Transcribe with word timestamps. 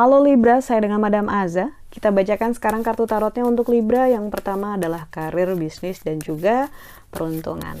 Halo 0.00 0.24
Libra, 0.24 0.64
saya 0.64 0.80
dengan 0.80 0.96
Madam 0.96 1.28
Aza. 1.28 1.76
Kita 1.92 2.08
bacakan 2.08 2.56
sekarang 2.56 2.80
kartu 2.80 3.04
tarotnya 3.04 3.44
untuk 3.44 3.68
Libra. 3.68 4.08
Yang 4.08 4.32
pertama 4.32 4.80
adalah 4.80 5.12
karir, 5.12 5.52
bisnis, 5.60 6.00
dan 6.00 6.24
juga 6.24 6.72
peruntungan. 7.12 7.76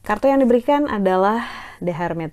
Kartu 0.00 0.32
yang 0.32 0.40
diberikan 0.40 0.88
adalah 0.88 1.44
The 1.84 1.92
Hermit. 1.92 2.32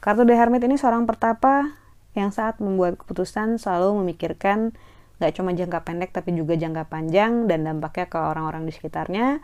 Kartu 0.00 0.24
The 0.24 0.32
Hermit 0.32 0.64
ini 0.64 0.80
seorang 0.80 1.04
pertapa 1.04 1.76
yang 2.16 2.32
saat 2.32 2.56
membuat 2.56 2.96
keputusan 2.96 3.60
selalu 3.60 4.00
memikirkan 4.00 4.72
gak 5.22 5.32
cuma 5.38 5.54
jangka 5.54 5.86
pendek 5.86 6.10
tapi 6.10 6.34
juga 6.34 6.58
jangka 6.58 6.90
panjang 6.90 7.46
dan 7.46 7.62
dampaknya 7.62 8.06
ke 8.10 8.18
orang-orang 8.18 8.66
di 8.66 8.72
sekitarnya. 8.74 9.38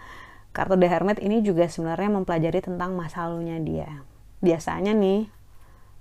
Kartu 0.50 0.74
The 0.74 0.88
Hermit 0.90 1.22
ini 1.22 1.46
juga 1.46 1.70
sebenarnya 1.70 2.10
mempelajari 2.10 2.58
tentang 2.58 2.98
masa 2.98 3.30
lalunya 3.30 3.62
dia. 3.62 4.02
Biasanya 4.42 4.90
nih, 4.90 5.30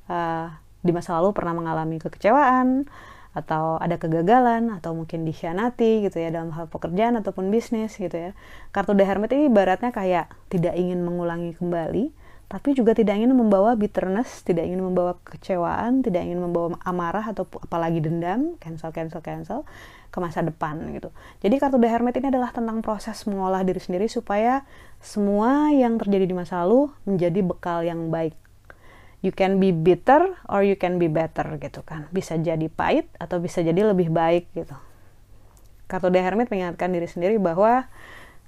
uh, 0.10 0.50
di 0.82 0.92
masa 0.96 1.22
lalu 1.22 1.38
pernah 1.38 1.54
mengalami 1.54 2.02
kekecewaan 2.02 2.90
atau 3.30 3.78
ada 3.78 4.02
kegagalan 4.02 4.74
atau 4.74 4.98
mungkin 4.98 5.22
dikhianati 5.22 6.02
gitu 6.10 6.18
ya 6.18 6.34
dalam 6.34 6.50
hal 6.50 6.66
pekerjaan 6.66 7.14
ataupun 7.22 7.54
bisnis 7.54 7.94
gitu 7.94 8.14
ya. 8.14 8.32
Kartu 8.74 8.98
The 8.98 9.06
Hermit 9.06 9.30
ini 9.38 9.54
ibaratnya 9.54 9.94
kayak 9.94 10.34
tidak 10.50 10.74
ingin 10.74 11.06
mengulangi 11.06 11.54
kembali 11.54 12.10
tapi 12.50 12.74
juga 12.74 12.98
tidak 12.98 13.14
ingin 13.22 13.30
membawa 13.30 13.78
bitterness, 13.78 14.42
tidak 14.42 14.66
ingin 14.66 14.82
membawa 14.82 15.22
kecewaan, 15.22 16.02
tidak 16.02 16.26
ingin 16.26 16.42
membawa 16.42 16.74
amarah 16.82 17.22
atau 17.30 17.46
apalagi 17.46 18.02
dendam, 18.02 18.58
cancel 18.58 18.90
cancel 18.90 19.22
cancel 19.22 19.70
ke 20.10 20.18
masa 20.18 20.42
depan 20.42 20.82
gitu. 20.98 21.14
Jadi 21.46 21.62
kartu 21.62 21.78
The 21.78 21.86
Hermit 21.86 22.18
ini 22.18 22.34
adalah 22.34 22.50
tentang 22.50 22.82
proses 22.82 23.22
mengolah 23.30 23.62
diri 23.62 23.78
sendiri 23.78 24.10
supaya 24.10 24.66
semua 24.98 25.70
yang 25.70 26.02
terjadi 26.02 26.26
di 26.26 26.34
masa 26.34 26.66
lalu 26.66 26.90
menjadi 27.06 27.40
bekal 27.46 27.86
yang 27.86 28.10
baik. 28.10 28.34
You 29.22 29.30
can 29.30 29.62
be 29.62 29.70
bitter 29.70 30.34
or 30.50 30.66
you 30.66 30.74
can 30.74 30.98
be 30.98 31.06
better 31.06 31.46
gitu 31.62 31.86
kan. 31.86 32.10
Bisa 32.10 32.34
jadi 32.34 32.66
pahit 32.66 33.06
atau 33.22 33.38
bisa 33.38 33.62
jadi 33.62 33.94
lebih 33.94 34.10
baik 34.10 34.50
gitu. 34.58 34.74
Kartu 35.86 36.10
The 36.10 36.18
Hermit 36.18 36.50
mengingatkan 36.50 36.90
diri 36.90 37.06
sendiri 37.06 37.38
bahwa 37.38 37.86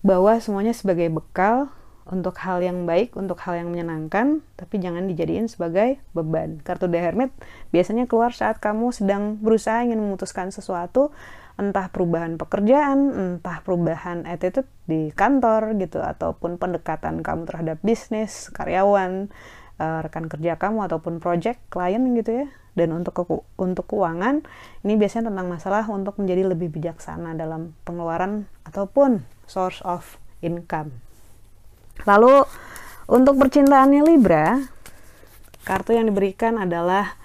bahwa 0.01 0.33
semuanya 0.41 0.73
sebagai 0.73 1.13
bekal 1.13 1.69
untuk 2.09 2.33
hal 2.41 2.65
yang 2.65 2.89
baik, 2.89 3.13
untuk 3.13 3.37
hal 3.45 3.61
yang 3.61 3.69
menyenangkan, 3.69 4.41
tapi 4.57 4.81
jangan 4.81 5.05
dijadiin 5.05 5.45
sebagai 5.45 6.01
beban. 6.17 6.57
Kartu 6.65 6.89
The 6.89 6.97
Hermit 6.97 7.29
biasanya 7.69 8.09
keluar 8.09 8.33
saat 8.33 8.57
kamu 8.57 8.89
sedang 8.89 9.37
berusaha 9.37 9.85
ingin 9.85 10.01
memutuskan 10.01 10.49
sesuatu, 10.49 11.13
entah 11.61 11.93
perubahan 11.93 12.41
pekerjaan, 12.41 13.13
entah 13.13 13.61
perubahan 13.61 14.25
attitude 14.25 14.67
di 14.89 15.13
kantor 15.13 15.77
gitu, 15.77 16.01
ataupun 16.01 16.57
pendekatan 16.57 17.21
kamu 17.21 17.45
terhadap 17.45 17.77
bisnis, 17.85 18.49
karyawan, 18.49 19.29
uh, 19.81 19.99
rekan 20.05 20.25
kerja 20.29 20.57
kamu 20.61 20.85
ataupun 20.85 21.17
project 21.17 21.57
klien 21.73 22.01
gitu 22.17 22.45
ya 22.45 22.47
dan 22.71 22.95
untuk 22.95 23.13
ke, 23.17 23.23
untuk 23.59 23.83
keuangan 23.91 24.45
ini 24.87 24.95
biasanya 24.95 25.33
tentang 25.33 25.47
masalah 25.51 25.83
untuk 25.91 26.15
menjadi 26.21 26.47
lebih 26.47 26.71
bijaksana 26.71 27.35
dalam 27.35 27.75
pengeluaran 27.83 28.47
ataupun 28.63 29.27
source 29.43 29.83
of 29.83 30.21
income 30.39 30.95
lalu 32.07 32.45
untuk 33.09 33.37
percintaannya 33.37 34.01
Libra 34.05 34.61
kartu 35.65 35.93
yang 35.93 36.09
diberikan 36.09 36.57
adalah 36.57 37.17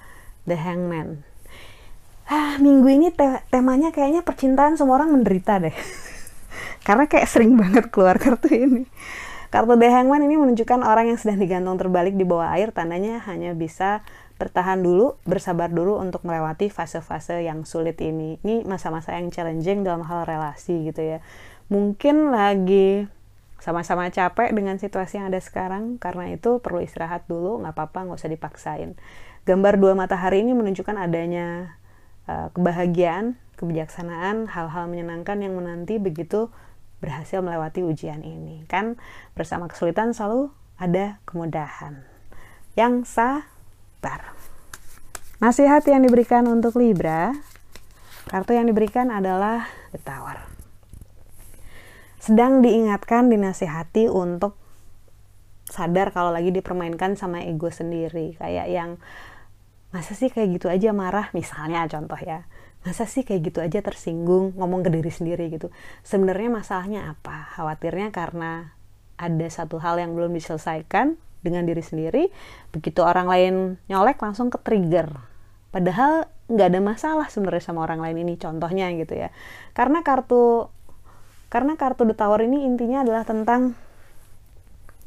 the 0.45 0.57
hangman 0.57 1.25
ah 2.27 2.59
minggu 2.59 2.91
ini 2.91 3.09
te 3.15 3.41
temanya 3.49 3.95
kayaknya 3.95 4.27
percintaan 4.27 4.75
semua 4.75 4.99
orang 4.99 5.15
menderita 5.15 5.63
deh 5.63 5.77
karena 6.87 7.07
kayak 7.07 7.29
sering 7.31 7.55
banget 7.55 7.89
keluar 7.89 8.19
kartu 8.19 8.51
ini 8.51 8.85
Kartu 9.47 9.79
The 9.79 9.89
Hangman 9.89 10.27
ini 10.27 10.37
menunjukkan 10.37 10.83
orang 10.83 11.15
yang 11.15 11.19
sedang 11.23 11.39
digantung 11.39 11.79
terbalik 11.79 12.19
di 12.19 12.27
bawah 12.27 12.51
air, 12.51 12.75
tandanya 12.75 13.23
hanya 13.31 13.55
bisa 13.55 14.03
bertahan 14.37 14.83
dulu, 14.83 15.17
bersabar 15.25 15.73
dulu 15.73 15.97
untuk 16.03 16.27
melewati 16.27 16.69
fase-fase 16.69 17.47
yang 17.47 17.63
sulit 17.65 17.97
ini. 18.03 18.43
Ini 18.43 18.67
masa-masa 18.67 19.15
yang 19.17 19.31
challenging 19.31 19.87
dalam 19.87 20.05
hal 20.05 20.27
relasi 20.27 20.91
gitu 20.91 21.01
ya. 21.01 21.19
Mungkin 21.71 22.35
lagi 22.35 23.07
sama-sama 23.57 24.13
capek 24.13 24.53
dengan 24.53 24.77
situasi 24.77 25.19
yang 25.19 25.33
ada 25.33 25.41
sekarang, 25.41 25.97
karena 25.97 26.31
itu 26.33 26.61
perlu 26.61 26.85
istirahat 26.85 27.25
dulu, 27.25 27.65
nggak 27.65 27.73
apa-apa, 27.73 28.07
nggak 28.07 28.19
usah 28.21 28.33
dipaksain. 28.33 28.95
Gambar 29.49 29.81
dua 29.81 29.93
matahari 29.97 30.45
ini 30.45 30.53
menunjukkan 30.53 30.97
adanya 30.99 31.79
uh, 32.29 32.53
kebahagiaan, 32.53 33.39
kebijaksanaan, 33.57 34.51
hal-hal 34.53 34.85
menyenangkan 34.91 35.41
yang 35.41 35.57
menanti 35.57 35.97
begitu 35.97 36.53
berhasil 37.01 37.41
melewati 37.41 37.85
ujian 37.85 38.21
ini. 38.25 38.69
Kan 38.69 39.01
bersama 39.33 39.69
kesulitan 39.69 40.13
selalu 40.13 40.53
ada 40.77 41.21
kemudahan. 41.25 42.05
Yang 42.77 43.09
sabar. 43.09 44.37
Nasihat 45.41 45.85
yang 45.89 46.05
diberikan 46.05 46.45
untuk 46.49 46.77
Libra, 46.77 47.33
kartu 48.29 48.57
yang 48.57 48.69
diberikan 48.69 49.13
adalah 49.13 49.69
The 49.93 50.01
Tower. 50.01 50.56
Sedang 52.27 52.59
diingatkan, 52.59 53.31
dinasihati 53.31 54.11
untuk 54.11 54.59
sadar 55.71 56.11
kalau 56.11 56.35
lagi 56.35 56.51
dipermainkan 56.51 57.15
sama 57.15 57.47
ego 57.47 57.71
sendiri. 57.71 58.35
Kayak 58.35 58.67
yang 58.67 58.91
masa 59.95 60.19
sih 60.19 60.27
kayak 60.27 60.59
gitu 60.59 60.67
aja 60.67 60.91
marah? 60.91 61.31
Misalnya 61.39 61.87
contoh 61.87 62.19
ya. 62.19 62.51
Masa 62.83 63.07
sih 63.07 63.23
kayak 63.23 63.55
gitu 63.55 63.63
aja 63.63 63.79
tersinggung 63.79 64.59
ngomong 64.59 64.83
ke 64.83 64.91
diri 64.91 65.07
sendiri? 65.07 65.55
Gitu. 65.55 65.71
Sebenarnya 66.03 66.51
masalahnya 66.51 67.15
apa? 67.15 67.47
Khawatirnya 67.55 68.11
karena 68.11 68.75
ada 69.15 69.47
satu 69.47 69.79
hal 69.79 70.03
yang 70.03 70.19
belum 70.19 70.35
diselesaikan 70.35 71.15
dengan 71.47 71.63
diri 71.63 71.79
sendiri 71.79 72.27
begitu 72.75 73.07
orang 73.07 73.31
lain 73.31 73.55
nyolek 73.87 74.19
langsung 74.19 74.51
ke 74.51 74.59
trigger. 74.67 75.15
Padahal 75.71 76.27
nggak 76.51 76.69
ada 76.75 76.81
masalah 76.83 77.27
sebenarnya 77.31 77.71
sama 77.71 77.87
orang 77.87 78.03
lain 78.03 78.27
ini 78.27 78.35
contohnya 78.35 78.91
gitu 78.99 79.15
ya. 79.15 79.31
Karena 79.79 80.03
kartu 80.03 80.75
karena 81.47 81.79
kartu 81.79 82.05
the 82.07 82.17
tower 82.17 82.43
ini 82.43 82.67
intinya 82.67 83.07
adalah 83.07 83.23
tentang 83.23 83.79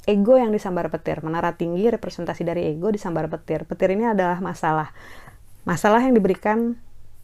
ego 0.08 0.40
yang 0.40 0.50
disambar 0.50 0.88
petir 0.90 1.22
menara 1.22 1.54
tinggi 1.60 1.86
representasi 1.92 2.42
dari 2.48 2.68
ego 2.72 2.90
disambar 2.90 3.28
petir 3.28 3.68
petir 3.68 3.94
ini 3.94 4.10
adalah 4.10 4.40
masalah 4.40 4.96
masalah 5.68 6.02
yang 6.02 6.16
diberikan 6.16 6.80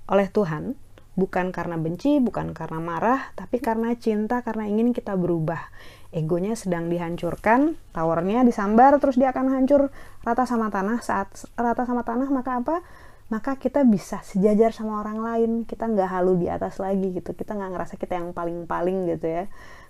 oleh 0.05 0.29
Tuhan 0.29 0.77
bukan 1.15 1.55
karena 1.55 1.79
benci, 1.79 2.19
bukan 2.19 2.51
karena 2.51 2.79
marah, 2.83 3.31
tapi 3.39 3.63
karena 3.63 3.95
cinta, 3.95 4.43
karena 4.43 4.67
ingin 4.67 4.91
kita 4.91 5.15
berubah. 5.15 5.71
Egonya 6.11 6.59
sedang 6.59 6.91
dihancurkan, 6.91 7.79
towernya 7.95 8.43
disambar, 8.43 8.99
terus 8.99 9.15
dia 9.15 9.31
akan 9.31 9.51
hancur 9.55 9.91
rata 10.23 10.43
sama 10.43 10.67
tanah. 10.71 10.99
Saat 10.99 11.47
rata 11.55 11.87
sama 11.87 12.03
tanah, 12.03 12.27
maka 12.31 12.59
apa? 12.59 12.83
Maka 13.25 13.57
kita 13.57 13.81
bisa 13.81 14.21
sejajar 14.21 14.69
sama 14.69 15.01
orang 15.01 15.17
lain. 15.17 15.51
Kita 15.65 15.89
nggak 15.89 16.09
halu 16.13 16.37
di 16.37 16.47
atas 16.47 16.77
lagi 16.77 17.09
gitu. 17.09 17.33
Kita 17.33 17.57
nggak 17.57 17.71
ngerasa 17.73 17.95
kita 17.97 18.21
yang 18.21 18.37
paling-paling 18.37 19.09
gitu 19.09 19.25
ya. 19.25 19.43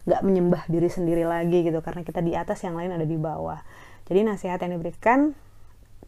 Nggak 0.07 0.21
menyembah 0.23 0.63
diri 0.71 0.87
sendiri 0.87 1.27
lagi 1.27 1.67
gitu. 1.67 1.83
Karena 1.83 2.07
kita 2.07 2.23
di 2.23 2.31
atas, 2.31 2.63
yang 2.63 2.79
lain 2.79 2.95
ada 2.95 3.03
di 3.03 3.19
bawah. 3.19 3.59
Jadi 4.07 4.19
nasihat 4.23 4.61
yang 4.63 4.79
diberikan, 4.79 5.35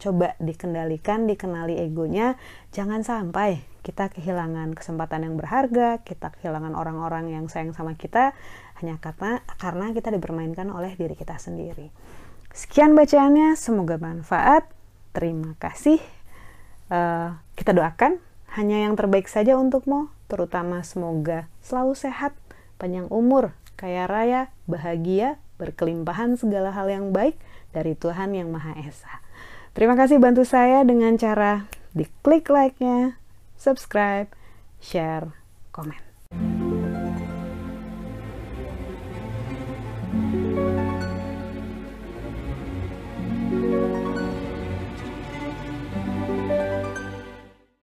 coba 0.00 0.38
dikendalikan, 0.40 1.28
dikenali 1.28 1.76
egonya. 1.76 2.40
Jangan 2.72 3.04
sampai 3.04 3.60
kita 3.84 4.08
kehilangan 4.12 4.72
kesempatan 4.72 5.28
yang 5.28 5.34
berharga, 5.36 6.00
kita 6.04 6.32
kehilangan 6.38 6.76
orang-orang 6.76 7.32
yang 7.32 7.48
sayang 7.48 7.72
sama 7.72 7.96
kita 7.96 8.36
hanya 8.80 9.00
karena 9.00 9.42
karena 9.56 9.86
kita 9.96 10.12
dipermainkan 10.12 10.68
oleh 10.70 10.94
diri 10.94 11.16
kita 11.16 11.36
sendiri. 11.36 11.90
Sekian 12.52 12.92
bacaannya, 12.92 13.56
semoga 13.56 13.96
bermanfaat. 14.00 14.68
Terima 15.12 15.56
kasih. 15.56 16.17
Eh, 16.88 17.30
kita 17.52 17.76
doakan 17.76 18.16
hanya 18.56 18.88
yang 18.88 18.96
terbaik 18.96 19.28
saja 19.28 19.60
untukmu, 19.60 20.08
terutama 20.24 20.80
semoga 20.80 21.44
selalu 21.60 21.92
sehat, 21.92 22.32
panjang 22.80 23.04
umur, 23.12 23.52
kaya 23.76 24.08
raya, 24.08 24.48
bahagia, 24.64 25.36
berkelimpahan 25.60 26.40
segala 26.40 26.72
hal 26.72 26.88
yang 26.88 27.12
baik 27.12 27.36
dari 27.76 27.92
Tuhan 27.92 28.32
Yang 28.32 28.48
Maha 28.48 28.72
Esa. 28.80 29.20
Terima 29.76 30.00
kasih 30.00 30.16
bantu 30.16 30.48
saya 30.48 30.80
dengan 30.80 31.20
cara 31.20 31.68
diklik 31.92 32.48
like-nya, 32.48 33.20
subscribe, 33.60 34.32
share, 34.80 35.28
komen. 35.68 36.00